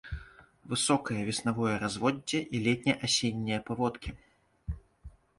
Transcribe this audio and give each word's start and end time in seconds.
Высокае 0.69 1.17
веснавое 1.27 1.73
разводдзе 1.83 2.39
і 2.59 2.61
летне-асеннія 2.67 3.59
паводкі. 3.69 4.09